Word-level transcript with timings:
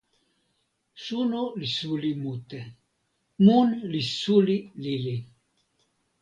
suno 1.03 1.41
li 1.59 1.67
suli 1.77 2.11
mute. 2.23 2.61
mun 3.45 3.69
li 3.91 4.01
suli 4.19 4.57
lili. 4.83 5.15